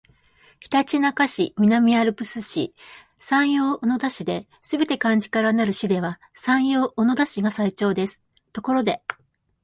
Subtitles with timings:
[0.59, 2.73] ひたちなか市、南アルプス市、
[3.17, 9.03] 山陽小野田市ですべて漢字からなる市では山陽小野田市が最長ですところで